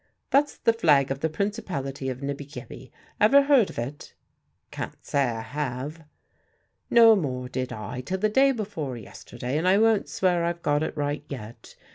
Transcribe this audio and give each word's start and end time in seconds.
"That's 0.31 0.57
the 0.57 0.73
flag 0.73 1.11
of 1.11 1.19
the 1.19 1.29
Principality 1.29 2.09
of 2.09 2.23
Nibby 2.23 2.43
Gibby. 2.45 2.91
Ever 3.19 3.43
heard 3.43 3.69
of 3.69 3.77
it?" 3.77 4.15
"Can't 4.71 4.97
say 5.05 5.25
I 5.25 5.41
have." 5.41 6.05
"No 6.89 7.15
more 7.15 7.47
did 7.47 7.71
I 7.71 8.01
till 8.01 8.17
the 8.17 8.27
day 8.27 8.51
before 8.51 8.97
yesterday, 8.97 9.59
and 9.59 9.67
I 9.67 9.77
won't 9.77 10.09
swear 10.09 10.43
I've 10.43 10.63
got 10.63 10.81
it 10.81 10.97
right 10.97 11.23
yet. 11.29 11.75